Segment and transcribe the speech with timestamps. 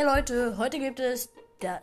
[0.00, 1.28] Hey Leute, heute gibt es
[1.60, 1.82] der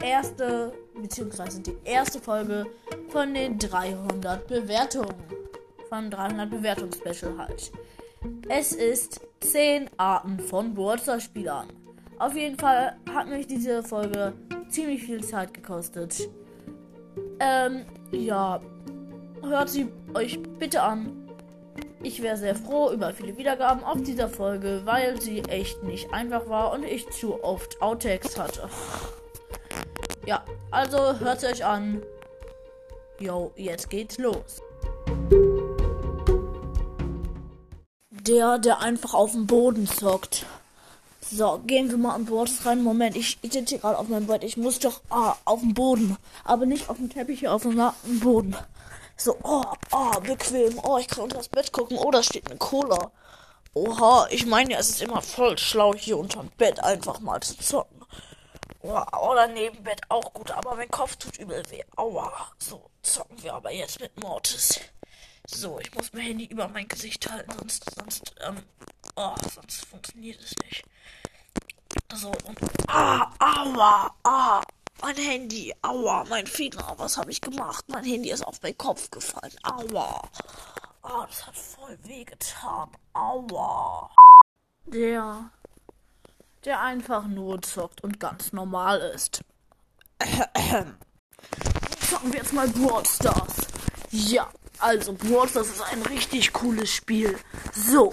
[0.00, 2.64] erste, beziehungsweise die erste Folge
[3.08, 5.16] von den 300 Bewertungen.
[5.88, 7.72] Von 300 Bewertungsspecial halt.
[8.48, 11.66] Es ist 10 Arten von Burzer-Spielern.
[12.20, 14.32] Auf jeden Fall hat mich diese Folge
[14.68, 16.28] ziemlich viel Zeit gekostet.
[17.40, 18.60] Ähm, ja.
[19.42, 21.25] Hört sie euch bitte an.
[22.02, 26.48] Ich wäre sehr froh über viele Wiedergaben auf dieser Folge, weil sie echt nicht einfach
[26.48, 28.68] war und ich zu oft Outtakes hatte.
[30.24, 32.02] Ja, also hört euch an.
[33.18, 34.62] Jo, jetzt geht's los.
[38.10, 40.44] Der, der einfach auf dem Boden zockt.
[41.28, 42.82] So, gehen wir mal an Bord rein.
[42.82, 44.44] Moment, ich, sitze gerade auf meinem Bett.
[44.44, 46.16] Ich muss doch ah, auf dem Boden.
[46.44, 47.80] Aber nicht auf dem Teppich, hier auf dem
[48.20, 48.54] Boden.
[49.16, 50.78] So, oh, oh, bequem.
[50.84, 51.98] Oh, ich kann unter das Bett gucken.
[51.98, 53.12] Oh, da steht eine Cola.
[53.74, 58.04] Oha, ich meine es ist immer voll schlau, hier unterm Bett einfach mal zu zocken.
[58.80, 61.82] Oh, oder neben Bett auch gut, aber mein Kopf tut übel weh.
[61.96, 62.32] Aua.
[62.58, 64.80] So, zocken wir aber jetzt mit Mortis.
[65.46, 68.62] So, ich muss mein Handy über mein Gesicht halten, sonst, sonst, ähm,
[69.14, 70.84] oh, sonst funktioniert es nicht.
[72.14, 72.58] So, und,
[72.88, 74.62] ah, aua, ah,
[75.02, 77.84] mein Handy, aua, mein Finger, was habe ich gemacht?
[77.88, 80.22] Mein Handy ist auf meinen Kopf gefallen, aua.
[81.02, 84.10] Ah, das hat voll weh getan, aua.
[84.86, 85.50] Der,
[86.64, 89.40] der einfach nur zockt und ganz normal ist.
[92.10, 93.68] Zocken wir jetzt mal Brawl Stars.
[94.10, 97.38] Ja, also Brawl Stars ist ein richtig cooles Spiel.
[97.74, 98.10] So,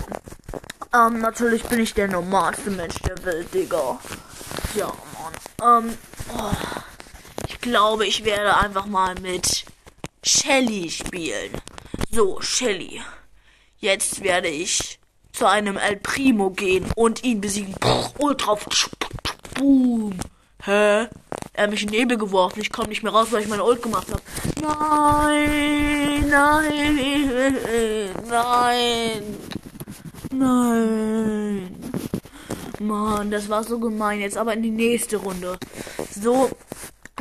[0.94, 4.00] ähm, natürlich bin ich der normalste Mensch der Welt, Digga.
[4.76, 4.94] Ja.
[5.62, 5.98] Ähm,
[6.38, 6.52] oh,
[7.48, 9.66] ich glaube, ich werde einfach mal mit
[10.24, 11.52] Shelly spielen.
[12.12, 13.02] So, Shelly.
[13.80, 15.00] Jetzt werde ich
[15.34, 17.76] zu einem El Primo gehen und ihn besiegen.
[18.20, 18.58] Ultra.
[19.56, 20.18] Boom.
[20.64, 21.08] Hä?
[21.56, 22.62] Er hat mich in den Nebel geworfen.
[22.62, 24.22] Ich komme nicht mehr raus, weil ich meine Ult gemacht habe.
[24.62, 27.58] Nein, nein,
[28.30, 29.38] nein,
[30.32, 31.43] nein.
[32.88, 34.20] Mann, das war so gemein.
[34.20, 35.58] Jetzt aber in die nächste Runde.
[36.10, 36.50] So,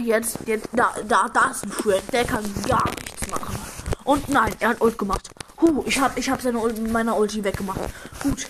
[0.00, 2.02] jetzt, jetzt, da, da, da ist ein Fred.
[2.12, 3.58] Der kann gar nichts machen.
[4.04, 5.30] Und nein, er hat Ult gemacht.
[5.60, 7.80] Huh, ich hab, ich hab seine Ult, meiner Ulti weggemacht.
[8.22, 8.46] Gut.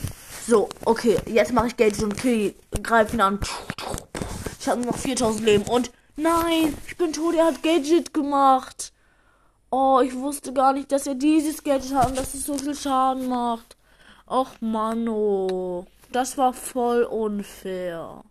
[0.47, 3.39] So, okay, jetzt mache ich Geld und kill, greif ihn an.
[4.59, 8.93] Ich habe nur noch 4000 Leben und nein, ich bin tot, er hat Gadget gemacht.
[9.71, 12.75] Oh, ich wusste gar nicht, dass er dieses Gadget hat und dass es so viel
[12.75, 13.77] Schaden macht.
[14.27, 15.87] Och, Mano.
[16.13, 18.23] Das war voll unfair.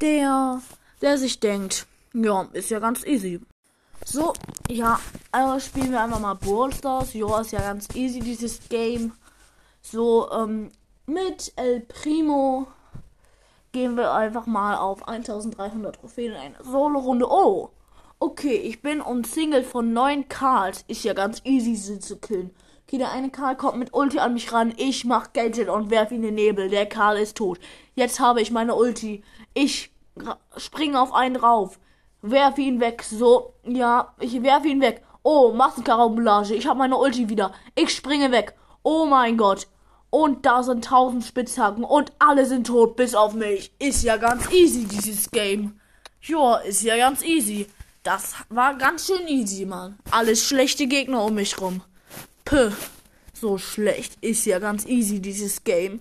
[0.00, 0.62] Der,
[1.02, 3.40] der sich denkt, ja, ist ja ganz easy.
[4.04, 4.34] So,
[4.68, 5.00] ja,
[5.32, 7.12] also spielen wir einfach mal Brawl Stars.
[7.14, 9.12] Ja, ist ja ganz easy, dieses Game.
[9.82, 10.70] So, ähm,
[11.06, 12.68] mit El Primo
[13.72, 17.28] gehen wir einfach mal auf 1300 Trophäen in eine Solo-Runde.
[17.28, 17.70] Oh,
[18.20, 20.84] okay, ich bin umsingelt von neun Karls.
[20.86, 22.54] Ist ja ganz easy, sie zu killen.
[22.86, 24.72] Okay, der eine Karl kommt mit Ulti an mich ran.
[24.76, 26.68] Ich mach Gadget und werf ihn in den Nebel.
[26.68, 27.58] Der Karl ist tot.
[27.96, 29.24] Jetzt habe ich meine Ulti.
[29.54, 29.90] Ich
[30.56, 31.80] springe auf einen rauf.
[32.22, 33.02] Werf ihn weg.
[33.02, 35.02] So, ja, ich werfe ihn weg.
[35.24, 36.54] Oh, Massenkarambolage.
[36.54, 37.52] Ich habe meine Ulti wieder.
[37.74, 38.54] Ich springe weg.
[38.84, 39.66] Oh mein Gott.
[40.10, 43.72] Und da sind tausend Spitzhacken und alle sind tot, bis auf mich.
[43.80, 45.80] Ist ja ganz easy, dieses Game.
[46.20, 47.66] Joa, ist ja ganz easy.
[48.04, 49.98] Das war ganz schön easy, Mann.
[50.12, 51.82] Alles schlechte Gegner um mich rum.
[52.46, 52.70] Puh,
[53.34, 56.00] so schlecht ist ja ganz easy dieses Game.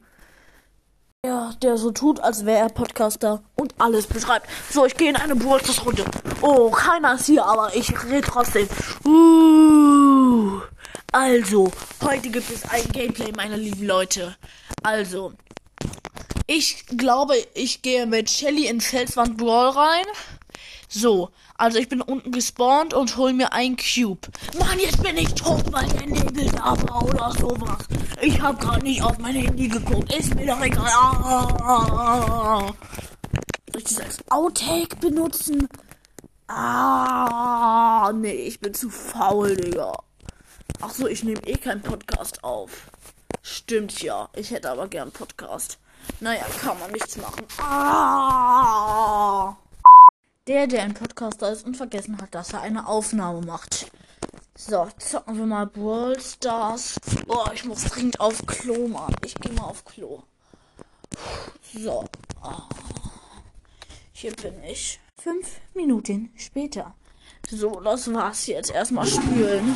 [1.26, 4.48] Ja, der so tut, als wäre er Podcaster und alles beschreibt.
[4.70, 6.06] So, ich gehe in eine Brawl Runde.
[6.44, 8.70] Oh, keiner ist hier, aber ich rede trotzdem.
[9.04, 10.62] Uh,
[11.12, 11.72] also,
[12.04, 14.36] heute gibt es ein Gameplay, meine lieben Leute.
[14.84, 15.34] Also,
[16.46, 20.06] ich glaube, ich gehe mit Shelly in Felswand Brawl rein.
[20.88, 24.28] So, also ich bin unten gespawnt und hol mir ein Cube.
[24.58, 27.86] Mann, jetzt bin ich tot, weil der Nebel da war oder sowas.
[28.22, 30.14] Ich hab gerade nicht auf mein Handy geguckt.
[30.14, 30.88] Ist mir doch egal.
[30.88, 32.74] Ah.
[33.72, 35.68] Soll ich das als Outtake benutzen?
[36.48, 39.98] Ah, nee, ich bin zu faul, Digga.
[40.82, 42.88] Ach so, ich nehme eh keinen Podcast auf.
[43.42, 44.30] Stimmt ja.
[44.36, 45.80] Ich hätte aber gern Podcast.
[46.20, 47.46] Naja, kann man nichts machen.
[47.60, 49.56] Ah.
[50.48, 53.88] Der, der ein Podcaster ist und vergessen hat, dass er eine Aufnahme macht.
[54.56, 57.00] So, zocken wir mal Brawl Stars.
[57.26, 59.16] Boah, ich muss dringend auf Klo, Mann.
[59.26, 60.22] Ich gehe mal auf Klo.
[61.74, 62.06] So.
[62.44, 62.62] Oh.
[64.14, 65.00] Hier bin ich.
[65.18, 66.94] Fünf Minuten später.
[67.50, 68.70] So, das war's jetzt.
[68.70, 69.76] Erstmal spülen.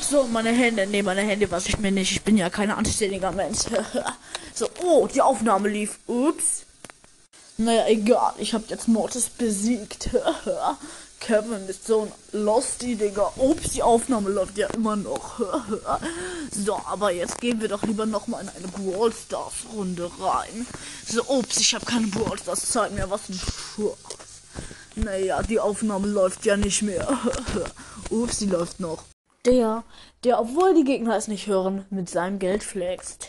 [0.00, 0.86] So, meine Hände.
[0.86, 2.12] Nee, meine Hände was ich mir nicht.
[2.12, 3.58] Ich bin ja kein anständiger Mensch.
[4.54, 5.98] so, oh, die Aufnahme lief.
[6.06, 6.66] Ups.
[7.58, 8.34] Naja, egal.
[8.38, 10.10] Ich habe jetzt Mortis besiegt.
[11.20, 13.32] Kevin ist so ein Losty, Digga.
[13.36, 15.38] Ups, die Aufnahme läuft ja immer noch.
[16.50, 20.66] so, aber jetzt gehen wir doch lieber nochmal in eine Brawl Stars Runde rein.
[21.06, 23.08] So, ups, ich habe keine Brawl Stars Zeit mehr.
[23.08, 23.40] Was ein.
[24.96, 27.06] Naja, die Aufnahme läuft ja nicht mehr.
[28.10, 29.04] ups, die läuft noch.
[29.44, 29.84] Der,
[30.24, 33.28] der, obwohl die Gegner es nicht hören, mit seinem Geld flext.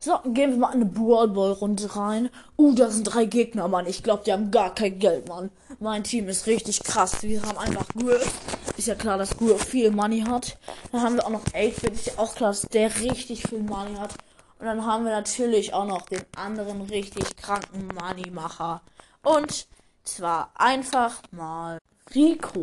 [0.00, 2.30] So, gehen wir mal in eine Brawl Ball Runde rein.
[2.56, 3.88] Uh, da sind drei Gegner, Mann.
[3.88, 5.50] Ich glaube, die haben gar kein Geld, Mann.
[5.80, 7.24] Mein Team ist richtig krass.
[7.24, 8.32] Wir haben einfach Griff.
[8.76, 10.56] Ist ja klar, dass Griff viel Money hat.
[10.92, 11.94] Dann haben wir auch noch 8-Bit.
[11.94, 14.14] Ist ja auch klar, dass der richtig viel Money hat.
[14.60, 18.82] Und dann haben wir natürlich auch noch den anderen richtig kranken Moneymacher.
[19.24, 19.66] Und
[20.04, 21.78] zwar einfach mal
[22.14, 22.62] Rico.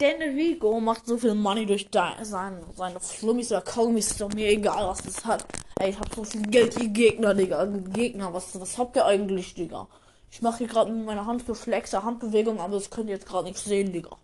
[0.00, 4.10] Denn Rico macht so viel Money durch seine, seine Flummis oder Kaugummis.
[4.10, 5.46] Ist doch mir egal, was das hat.
[5.76, 7.64] Ey, ich hab so viel Geld, ihr Gegner, Digga.
[7.64, 9.88] Gegner, was, was habt ihr eigentlich, Digga?
[10.30, 13.48] Ich mache hier gerade mit meiner Hand geflexte Handbewegung, aber das könnt ihr jetzt gerade
[13.48, 14.16] nicht sehen, Digga.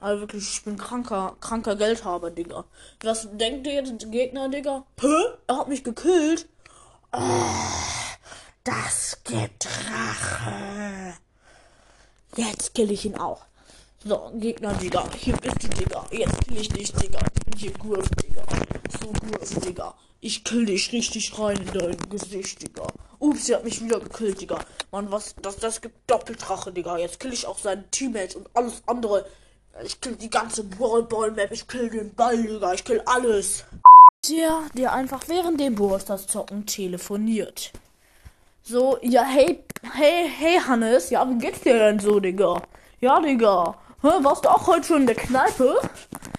[0.00, 2.64] Also wirklich, ich bin kranker, kranker Geldhaber, Digga.
[3.02, 4.84] Was denkt ihr jetzt, Gegner, Digga?
[5.00, 5.14] Hä?
[5.46, 6.48] Er hat mich gekillt?
[7.12, 7.20] Oh,
[8.64, 11.14] das gibt Rache.
[12.36, 13.42] Jetzt kill ich ihn auch.
[14.04, 15.06] So, Gegner, Digga.
[15.16, 16.04] Hier bist du, Digga.
[16.10, 17.20] Jetzt kill ich dich, Digga.
[17.20, 18.42] Ich bin hier Griff, Digga.
[19.00, 19.94] So Griff, Digga.
[20.26, 22.86] Ich kill dich richtig rein in dein Gesicht, Digga.
[23.18, 24.58] Ups, sie hat mich wieder gekillt, Digga.
[24.90, 26.96] Mann, was, das, das gibt Doppeldrache, Digga.
[26.96, 29.26] Jetzt kill ich auch seine Teammates und alles andere.
[29.84, 31.52] Ich kill die ganze Ball-Ball-Map.
[31.52, 32.72] Ich kill den Ball, Digga.
[32.72, 33.66] Ich kill alles.
[34.30, 35.76] Der, der einfach während dem
[36.06, 37.72] das Zocken telefoniert.
[38.62, 39.62] So, ja, hey,
[39.92, 41.10] hey, hey, Hannes.
[41.10, 42.62] Ja, wie geht's dir denn so, Digga?
[42.98, 43.76] Ja, Digga.
[44.00, 45.78] Hä, warst du auch heute schon in der Kneipe?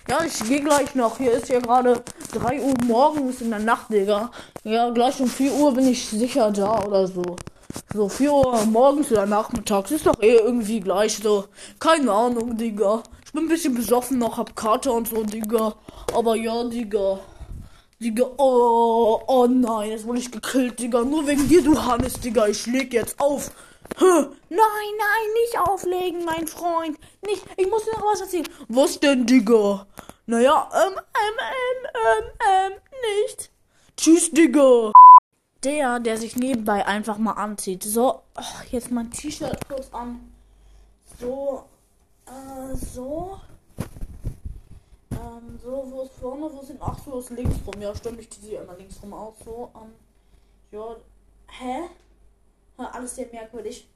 [0.07, 1.18] Ja, ich gehe gleich noch.
[1.18, 4.30] Hier ist ja gerade 3 Uhr morgens in der Nacht, Digga.
[4.63, 7.38] Ja, gleich um 4 Uhr bin ich sicher da oder so.
[7.92, 11.46] So 4 Uhr morgens oder nachmittags ist doch eh irgendwie gleich so.
[11.80, 13.02] Keine Ahnung, Digga.
[13.25, 15.74] Ich bin ein bisschen besoffen noch, hab Karte und so, Digga.
[16.13, 17.19] Aber ja, Digga.
[18.00, 21.02] Digga, oh, oh nein, jetzt wurde ich gekillt, Digga.
[21.04, 22.46] Nur wegen dir, du Hannes, Digga.
[22.46, 23.50] Ich leg jetzt auf.
[24.00, 26.97] Nein, nein, nicht auflegen, mein Freund.
[27.25, 28.47] Nicht, ich muss dir noch was erzählen.
[28.68, 29.88] Was denn, Digga?
[30.25, 32.74] Naja, ähm, ähm, ähm, ähm, ähm,
[33.24, 33.51] nicht.
[33.95, 34.92] Tschüss, Digga.
[35.63, 37.83] Der, der sich nebenbei einfach mal anzieht.
[37.83, 40.31] So, oh, jetzt mein T-Shirt kurz an.
[41.19, 41.63] So,
[42.25, 43.39] äh, so.
[45.12, 47.81] Ähm, so, wo ist vorne, wo sind, ach so, ist links rum.
[47.81, 49.36] Ja, stimmt, ich ziehe immer links rum aus.
[49.44, 49.94] So, ähm,
[50.71, 50.95] ja,
[51.47, 51.89] hä?
[52.77, 53.88] Alles sehr merkwürdig.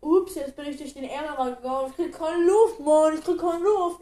[0.00, 1.90] Ups, jetzt bin ich durch den Ärger gegangen.
[1.90, 3.14] Ich krieg keine Luft, Mann.
[3.14, 4.00] Ich krieg keine Luft.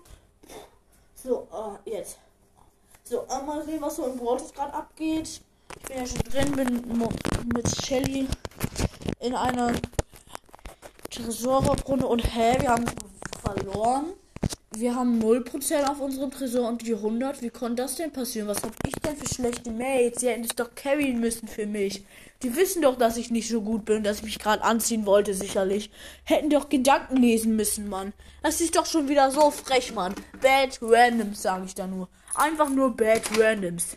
[1.14, 2.18] So, äh, jetzt.
[3.04, 5.42] So, äh, mal sehen, was so im Brot gerade abgeht.
[5.76, 7.08] Ich bin ja schon drin, bin
[7.54, 8.26] mit Shelly
[9.18, 9.72] in einer
[11.10, 12.86] Tresorrunde und hä, wir haben
[13.42, 14.14] verloren.
[14.76, 17.42] Wir haben 0% auf unserem Tresor und die 100.
[17.42, 18.46] Wie konnte das denn passieren?
[18.46, 20.20] Was hab ich denn für schlechte Mates?
[20.20, 22.04] Sie hätten es doch carryen müssen für mich.
[22.44, 25.34] Die wissen doch, dass ich nicht so gut bin, dass ich mich gerade anziehen wollte,
[25.34, 25.90] sicherlich.
[26.22, 28.12] Hätten doch Gedanken lesen müssen, Mann.
[28.44, 30.14] Das ist doch schon wieder so frech, Mann.
[30.40, 32.08] Bad Randoms, sage ich da nur.
[32.36, 33.96] Einfach nur Bad Randoms.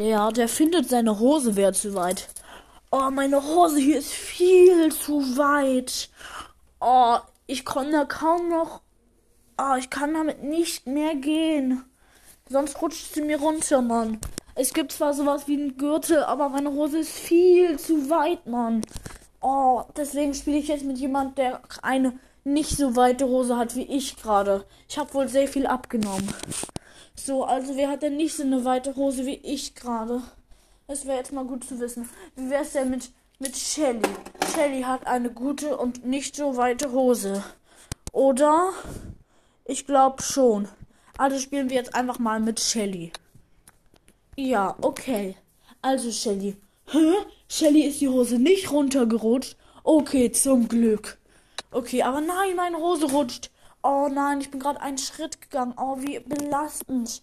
[0.00, 2.26] Der, der findet seine Hose wäre zu weit.
[2.90, 6.10] Oh, meine Hose hier ist viel zu weit.
[6.80, 8.80] Oh, ich komme da kaum noch.
[9.62, 11.84] Oh, ich kann damit nicht mehr gehen.
[12.48, 14.18] Sonst rutscht sie mir runter, Mann.
[14.54, 18.80] Es gibt zwar sowas wie einen Gürtel, aber meine Hose ist viel zu weit, Mann.
[19.42, 23.82] Oh, deswegen spiele ich jetzt mit jemand, der eine nicht so weite Hose hat wie
[23.82, 24.64] ich gerade.
[24.88, 26.32] Ich habe wohl sehr viel abgenommen.
[27.14, 30.22] So, also wer hat denn nicht so eine weite Hose wie ich gerade?
[30.86, 32.08] Das wäre jetzt mal gut zu wissen.
[32.34, 34.00] Wie wäre es denn mit, mit Shelly?
[34.54, 37.44] Shelly hat eine gute und nicht so weite Hose.
[38.12, 38.72] Oder?
[39.70, 40.66] Ich glaube schon.
[41.16, 43.12] Also spielen wir jetzt einfach mal mit Shelly.
[44.34, 45.36] Ja, okay.
[45.80, 46.56] Also Shelly.
[46.86, 47.12] Hä?
[47.48, 49.56] Shelly ist die Hose nicht runtergerutscht?
[49.84, 51.18] Okay, zum Glück.
[51.70, 53.52] Okay, aber nein, meine Hose rutscht.
[53.84, 55.74] Oh nein, ich bin gerade einen Schritt gegangen.
[55.76, 57.22] Oh, wie belastend.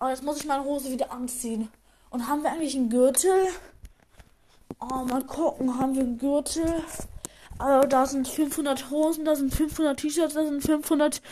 [0.00, 1.68] Oh, jetzt muss ich meine Hose wieder anziehen.
[2.10, 3.46] Und haben wir eigentlich einen Gürtel?
[4.80, 6.82] Oh, mal gucken, haben wir einen Gürtel?
[7.60, 11.22] Also, da sind 500 Hosen, da sind 500 T-Shirts, da sind 500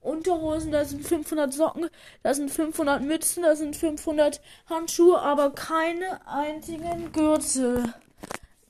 [0.00, 1.88] Unterhosen, da sind 500 Socken,
[2.22, 7.92] da sind 500 Mützen, da sind 500 Handschuhe, aber keine einzigen Gürtel.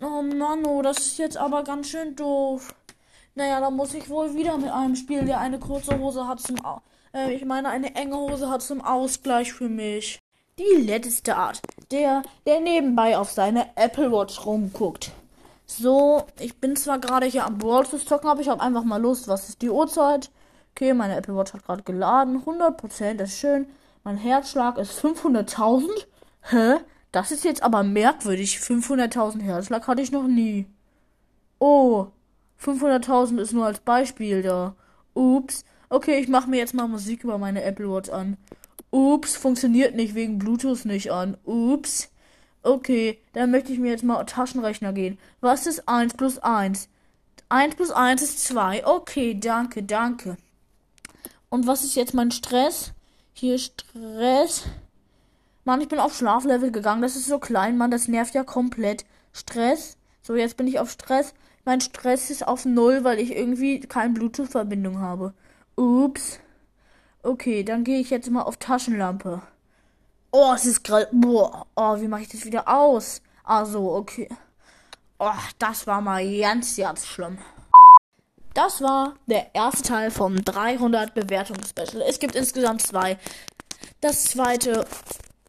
[0.03, 2.75] Oh Mann, oh, das ist jetzt aber ganz schön doof.
[3.35, 6.65] Naja, da muss ich wohl wieder mit einem spielen, der eine kurze Hose hat zum,
[6.65, 6.81] Au
[7.15, 10.19] äh, ich meine, eine enge Hose hat zum Ausgleich für mich.
[10.59, 11.61] Die letzte Art.
[11.91, 15.13] Der, der nebenbei auf seine Apple Watch rumguckt.
[15.67, 19.01] So, ich bin zwar gerade hier am Brawl Stars zocken, aber ich habe einfach mal
[19.01, 19.29] Lust.
[19.29, 20.31] Was ist die Uhrzeit?
[20.73, 22.43] Okay, meine Apple Watch hat gerade geladen.
[22.45, 23.67] 100%, das ist schön.
[24.05, 25.89] Mein Herzschlag ist 500.000.
[26.43, 26.77] Hä?
[27.13, 28.59] Das ist jetzt aber merkwürdig.
[28.59, 30.67] 500.000 Herzschlag hatte ich noch nie.
[31.59, 32.07] Oh,
[32.63, 34.75] 500.000 ist nur als Beispiel da.
[35.15, 35.65] Ups.
[35.89, 38.37] Okay, ich mache mir jetzt mal Musik über meine Apple Watch an.
[38.91, 41.37] Ups, funktioniert nicht wegen Bluetooth nicht an.
[41.45, 42.11] Ups.
[42.63, 45.19] Okay, dann möchte ich mir jetzt mal Taschenrechner gehen.
[45.41, 46.89] Was ist 1 plus 1?
[47.49, 48.87] 1 plus 1 ist 2.
[48.87, 50.37] Okay, danke, danke.
[51.51, 52.93] Und was ist jetzt mein Stress?
[53.33, 54.63] Hier Stress.
[55.65, 57.03] Mann, ich bin auf Schlaflevel gegangen.
[57.03, 57.91] Das ist so klein, Mann.
[57.91, 59.05] Das nervt ja komplett.
[59.33, 59.97] Stress.
[60.23, 61.35] So, jetzt bin ich auf Stress.
[61.65, 65.35] Mein Stress ist auf Null, weil ich irgendwie keine Bluetooth-Verbindung habe.
[65.77, 66.39] Ups.
[67.23, 69.43] Okay, dann gehe ich jetzt mal auf Taschenlampe.
[70.31, 71.09] Oh, es ist gerade.
[71.11, 71.67] Boah.
[71.75, 73.23] Oh, wie mache ich das wieder aus?
[73.43, 74.29] Ah, so, okay.
[75.19, 77.39] Oh, das war mal ganz, ganz schlimm.
[78.55, 82.03] Das war der erste Teil vom 300 Bewertungsspecial.
[82.03, 83.17] Es gibt insgesamt zwei.
[84.01, 84.85] Das zweite,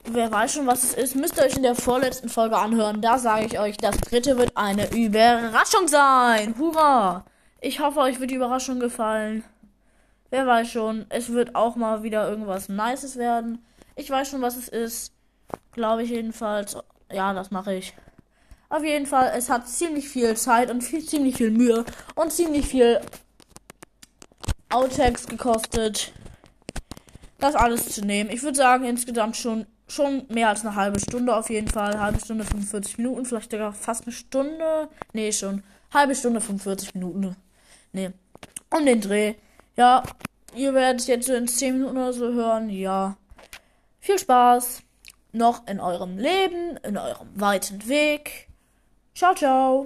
[0.03, 3.01] wer weiß schon, was es ist, müsst ihr euch in der vorletzten Folge anhören.
[3.01, 6.55] Da sage ich euch, das dritte wird eine Überraschung sein.
[6.58, 7.25] Hurra!
[7.60, 9.43] Ich hoffe, euch wird die Überraschung gefallen.
[10.29, 13.65] Wer weiß schon, es wird auch mal wieder irgendwas Nices werden.
[13.96, 15.13] Ich weiß schon, was es ist.
[15.74, 16.77] Glaube ich jedenfalls.
[17.12, 17.93] Ja, das mache ich.
[18.72, 21.84] Auf jeden Fall, es hat ziemlich viel Zeit und viel, ziemlich viel Mühe
[22.16, 23.01] und ziemlich viel
[24.70, 26.13] Outtakes gekostet,
[27.38, 28.30] das alles zu nehmen.
[28.30, 32.00] Ich würde sagen, insgesamt schon, schon mehr als eine halbe Stunde auf jeden Fall.
[32.00, 34.88] Halbe Stunde, 45 Minuten, vielleicht sogar fast eine Stunde.
[35.12, 35.63] Nee, schon.
[35.94, 37.36] Halbe Stunde, 45 Minuten.
[37.92, 38.12] Nee.
[38.70, 39.34] Um den Dreh.
[39.75, 40.01] Ja,
[40.56, 42.70] ihr werdet jetzt so in 10 Minuten oder so hören.
[42.70, 43.18] Ja.
[44.00, 44.84] Viel Spaß
[45.34, 48.48] noch in eurem Leben, in eurem weiten Weg.
[49.13, 49.80] Ciao, ciao.